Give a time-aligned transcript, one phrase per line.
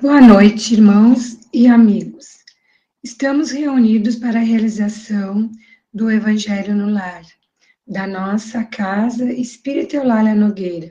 [0.00, 2.38] Boa noite, irmãos e amigos.
[3.02, 5.50] Estamos reunidos para a realização
[5.92, 7.22] do Evangelho no Lar,
[7.86, 10.90] da nossa casa Espírita Eulália Nogueira,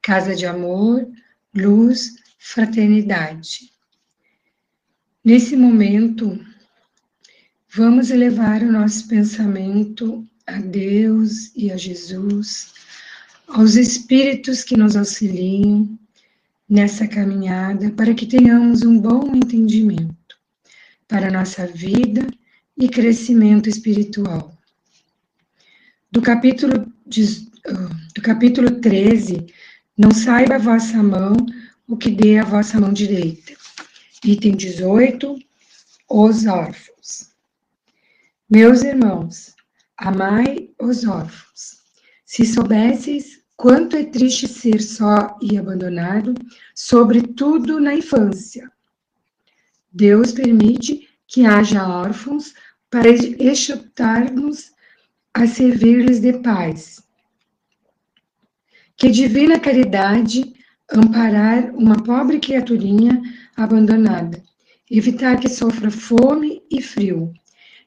[0.00, 1.06] casa de amor,
[1.54, 3.70] luz, fraternidade.
[5.22, 6.42] Nesse momento,
[7.68, 12.72] vamos elevar o nosso pensamento a Deus e a Jesus,
[13.46, 15.98] aos espíritos que nos auxiliam
[16.68, 20.36] nessa caminhada para que tenhamos um bom entendimento
[21.06, 22.26] para nossa vida
[22.76, 24.56] e crescimento espiritual.
[26.12, 26.92] Do capítulo,
[27.66, 29.46] ah, do capítulo 13,
[29.96, 31.34] não saiba a vossa mão
[31.86, 33.54] o que dê a vossa mão direita.
[34.24, 35.38] Item 18,
[36.10, 37.30] os órfãos.
[38.48, 39.54] Meus irmãos,
[39.96, 41.78] amai os órfãos.
[42.24, 46.32] Se soubesseis Quanto é triste ser só e abandonado,
[46.72, 48.70] sobretudo na infância.
[49.92, 52.54] Deus permite que haja órfãos
[52.88, 54.70] para exortar-nos
[55.34, 57.02] a servir-lhes de paz.
[58.96, 60.54] Que divina caridade
[60.88, 63.20] amparar uma pobre criaturinha
[63.56, 64.40] abandonada,
[64.88, 67.34] evitar que sofra fome e frio,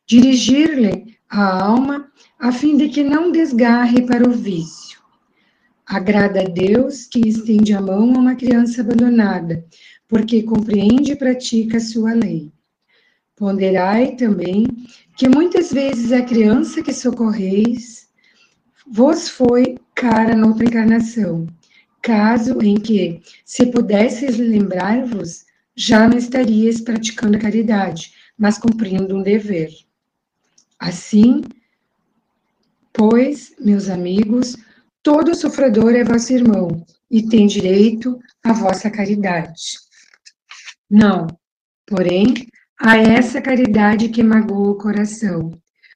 [0.06, 4.91] dirigir-lhe a alma a fim de que não desgarre para o vício
[5.92, 9.66] Agrada a Deus que estende a mão a uma criança abandonada,
[10.08, 12.50] porque compreende e pratica a sua lei.
[13.36, 14.68] Ponderai também
[15.18, 18.08] que muitas vezes a criança que socorreis
[18.88, 21.46] vos foi cara noutra encarnação,
[22.02, 25.44] caso em que, se pudesseis lembrar-vos,
[25.76, 29.72] já não estarias praticando a caridade, mas cumprindo um dever.
[30.80, 31.42] Assim,
[32.94, 34.56] pois, meus amigos,
[35.04, 39.80] Todo sofredor é vosso irmão e tem direito à vossa caridade.
[40.90, 41.26] Não,
[41.88, 42.34] porém,
[42.80, 45.52] a essa caridade que magoa o coração,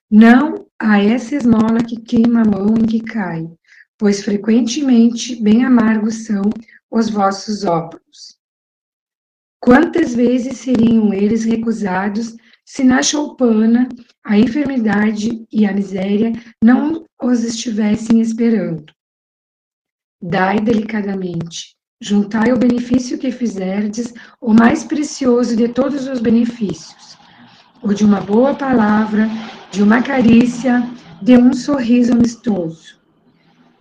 [0.10, 3.48] não a essa esmola que queima a mão em que cai,
[3.98, 6.42] pois frequentemente bem amargos são
[6.90, 8.40] os vossos óculos.
[9.60, 13.88] Quantas vezes seriam eles recusados se na choupana
[14.24, 16.34] a enfermidade e a miséria
[16.64, 18.92] não os estivessem esperando?
[20.20, 24.12] Dai delicadamente, juntai o benefício que fizerdes,
[24.42, 27.16] o mais precioso de todos os benefícios,
[27.84, 29.30] o de uma boa palavra,
[29.72, 30.82] de uma carícia,
[31.22, 33.00] de um sorriso amistoso.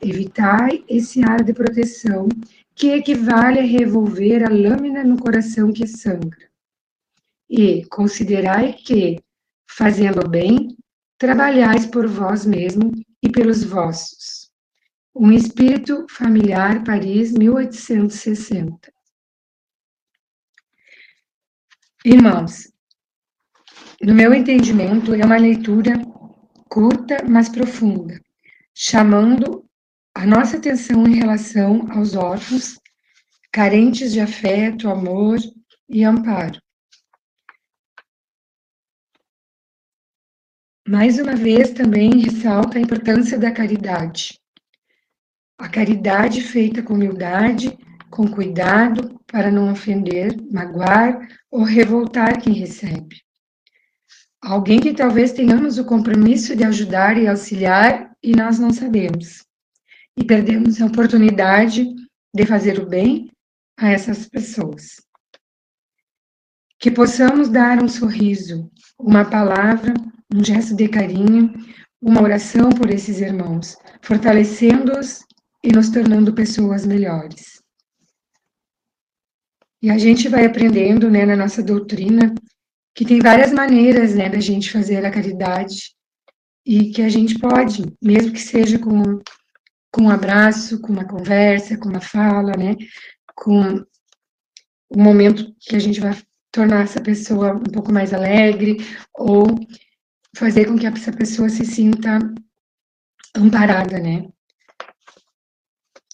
[0.03, 2.29] Evitai esse ar de proteção
[2.75, 6.54] que equivale a revolver a lâmina no coração que sangra.
[7.49, 9.21] E considerai que,
[9.69, 10.77] fazendo bem,
[11.19, 14.45] trabalhais por vós mesmo e pelos vossos
[15.15, 18.93] um Espírito Familiar, Paris, 1860.
[22.05, 22.73] Irmãos,
[24.03, 25.93] no meu entendimento, é uma leitura
[26.69, 28.21] curta, mas profunda,
[28.75, 29.65] chamando
[30.15, 32.77] a nossa atenção em relação aos órfãos,
[33.53, 35.39] carentes de afeto, amor
[35.89, 36.61] e amparo.
[40.87, 44.39] Mais uma vez, também ressalta a importância da caridade
[45.59, 47.77] a caridade feita com humildade,
[48.11, 53.23] com cuidado, para não ofender, magoar ou revoltar quem recebe.
[54.43, 59.45] Alguém que talvez tenhamos o compromisso de ajudar e auxiliar e nós não sabemos.
[60.17, 61.87] E perdemos a oportunidade
[62.35, 63.31] de fazer o bem
[63.79, 65.01] a essas pessoas.
[66.79, 69.95] Que possamos dar um sorriso, uma palavra,
[70.35, 71.55] um gesto de carinho,
[72.03, 75.21] uma oração por esses irmãos, fortalecendo-os
[75.63, 77.63] e nos tornando pessoas melhores.
[79.81, 82.35] E a gente vai aprendendo, né, na nossa doutrina,
[82.97, 85.95] que tem várias maneiras, né, da gente fazer a caridade
[86.67, 89.21] e que a gente pode, mesmo que seja com,
[89.93, 92.75] com um abraço, com uma conversa, com uma fala, né,
[93.37, 93.85] com
[94.91, 96.21] um momento que a gente vai
[96.51, 98.79] tornar essa pessoa um pouco mais alegre
[99.15, 99.47] ou
[100.35, 102.19] fazer com que essa pessoa se sinta
[103.35, 104.29] amparada, né?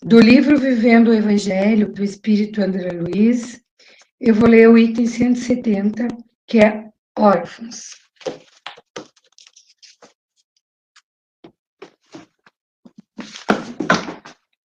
[0.02, 3.60] Do livro Vivendo o Evangelho, do Espírito André Luiz,
[4.18, 6.08] eu vou ler o item 170,
[6.46, 7.98] que é órfãos.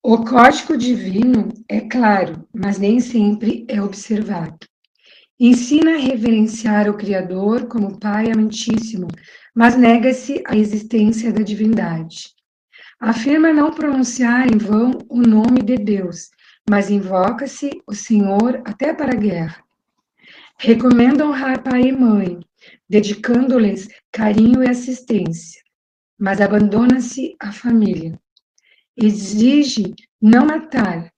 [0.02, 4.60] O código divino é claro, mas nem sempre é observado.
[5.38, 9.08] Ensina a reverenciar o Criador como Pai amantíssimo,
[9.54, 12.34] mas nega-se a existência da divindade.
[12.98, 16.30] Afirma não pronunciar em vão o nome de Deus,
[16.70, 19.62] mas invoca-se o Senhor até para a guerra.
[20.58, 22.40] Recomenda honrar pai e mãe,
[22.90, 25.62] dedicando-lhes carinho e assistência,
[26.18, 28.18] mas abandona-se a família.
[28.96, 31.12] Exige não matar,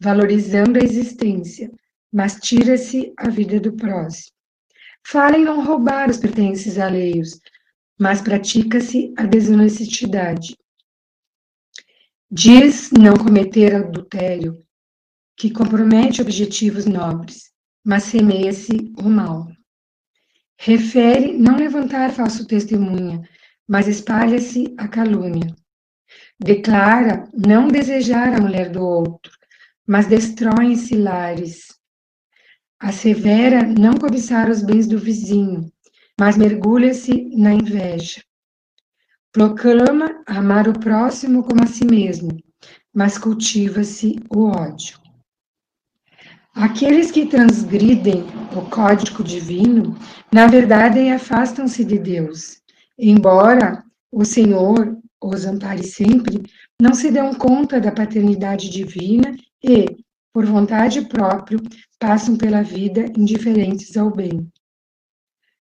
[0.00, 1.70] valorizando a existência,
[2.12, 4.32] mas tira-se a vida do próximo.
[5.06, 7.40] Fala em não roubar os pertences alheios,
[7.98, 10.56] mas pratica-se a desonestidade.
[12.30, 14.64] Diz não cometer adultério,
[15.36, 17.50] que compromete objetivos nobres,
[17.84, 19.48] mas semeia-se o mal.
[20.58, 23.26] Refere não levantar falso testemunha,
[23.66, 25.54] mas espalha-se a calúnia.
[26.38, 29.32] Declara não desejar a mulher do outro,
[29.86, 31.79] mas destroem-se lares.
[32.80, 35.70] Assevera não cobiçar os bens do vizinho,
[36.18, 38.22] mas mergulha-se na inveja.
[39.30, 42.30] Proclama amar o próximo como a si mesmo,
[42.92, 44.98] mas cultiva-se o ódio.
[46.54, 48.24] Aqueles que transgridem
[48.56, 49.96] o código divino,
[50.32, 52.60] na verdade, afastam-se de Deus.
[52.98, 56.42] Embora o Senhor os ampare sempre,
[56.80, 59.84] não se dão conta da paternidade divina e,
[60.32, 61.58] por vontade própria,
[61.98, 64.50] passam pela vida indiferentes ao bem.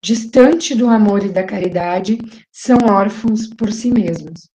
[0.02, 2.18] Distante do amor e da caridade,
[2.52, 4.48] são órfãos por si mesmos.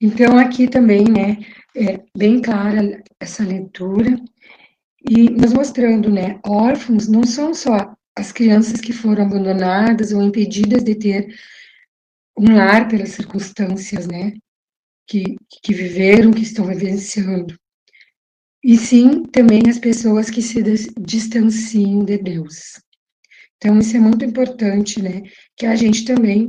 [0.00, 1.38] Então, aqui também, né,
[1.76, 4.20] é bem clara essa leitura,
[5.08, 10.82] e nos mostrando, né, órfãos não são só as crianças que foram abandonadas ou impedidas
[10.82, 11.34] de ter
[12.38, 14.32] um lar pelas circunstâncias, né,
[15.06, 17.54] que, que viveram, que estão vivenciando.
[18.64, 20.62] E sim, também as pessoas que se
[20.98, 22.80] distanciam de Deus.
[23.58, 25.22] Então, isso é muito importante, né,
[25.54, 26.46] que a gente também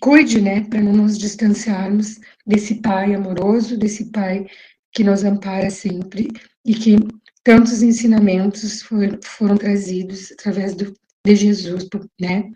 [0.00, 4.46] cuide, né, para não nos distanciarmos desse Pai amoroso, desse Pai
[4.92, 6.28] que nos ampara sempre
[6.64, 6.96] e que
[7.44, 10.92] tantos ensinamentos for, foram trazidos através do,
[11.24, 11.88] de Jesus,
[12.20, 12.50] né,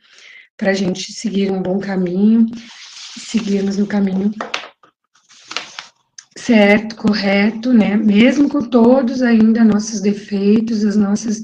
[0.57, 2.47] para a gente seguir um bom caminho,
[3.17, 4.33] seguirmos no caminho
[6.45, 11.41] certo, correto, né, mesmo com todos ainda nossos defeitos, as nossas,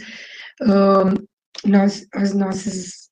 [0.61, 1.27] uh,
[1.65, 3.09] nós, as nossas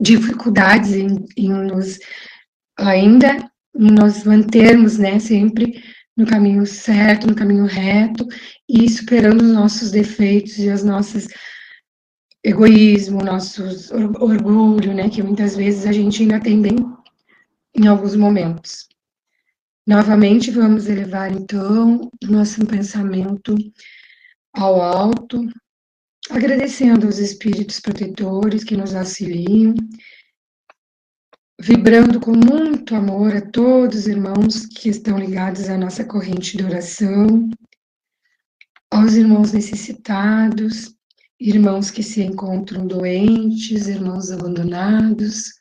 [0.00, 1.98] dificuldades em, em nos
[2.76, 5.82] ainda nos mantermos, né, sempre
[6.16, 8.26] no caminho certo, no caminho reto
[8.68, 11.28] e superando os nossos defeitos e as nossas
[12.42, 16.76] egoísmo, nossos orgulho, né, que muitas vezes a gente ainda tem bem
[17.76, 18.88] em alguns momentos.
[19.88, 23.56] Novamente vamos elevar então nosso pensamento
[24.52, 25.40] ao alto,
[26.28, 29.72] agradecendo aos espíritos protetores que nos auxiliam,
[31.58, 36.66] vibrando com muito amor a todos os irmãos que estão ligados à nossa corrente de
[36.66, 37.48] oração,
[38.90, 40.94] aos irmãos necessitados,
[41.40, 45.57] irmãos que se encontram doentes, irmãos abandonados,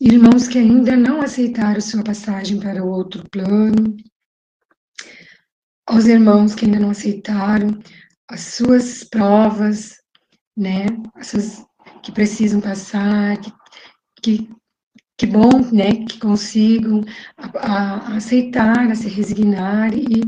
[0.00, 3.96] irmãos que ainda não aceitaram sua passagem para o outro plano,
[5.86, 7.78] aos irmãos que ainda não aceitaram
[8.28, 9.94] as suas provas,
[10.56, 11.64] né, as suas,
[12.02, 13.52] que precisam passar, que,
[14.22, 14.50] que,
[15.16, 17.02] que bom, né, que consigam
[17.36, 20.22] a, a aceitar, a se resignar e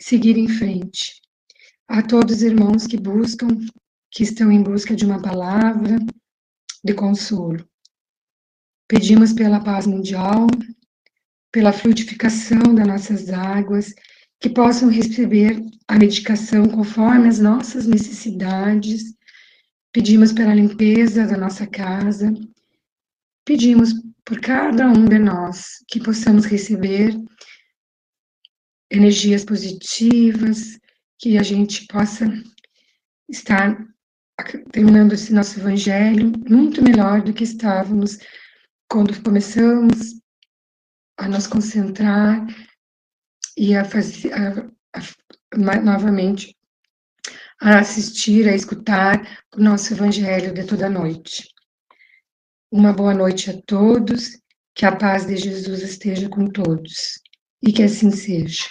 [0.00, 1.20] seguir em frente.
[1.86, 3.48] A todos os irmãos que buscam,
[4.10, 5.98] que estão em busca de uma palavra
[6.82, 7.64] de consolo.
[8.86, 10.46] Pedimos pela paz mundial,
[11.50, 13.94] pela frutificação das nossas águas,
[14.40, 19.14] que possam receber a medicação conforme as nossas necessidades.
[19.92, 22.32] Pedimos pela limpeza da nossa casa.
[23.44, 27.14] Pedimos por cada um de nós que possamos receber
[28.90, 30.78] energias positivas,
[31.18, 32.26] que a gente possa
[33.28, 33.78] estar
[34.72, 38.18] terminando esse nosso evangelho muito melhor do que estávamos
[38.94, 40.20] quando começamos
[41.18, 42.46] a nos concentrar
[43.56, 46.56] e a fazer a, a, novamente
[47.60, 51.42] a assistir, a escutar o nosso evangelho de toda noite.
[52.70, 54.38] Uma boa noite a todos,
[54.76, 57.18] que a paz de Jesus esteja com todos
[57.64, 58.68] e que assim seja.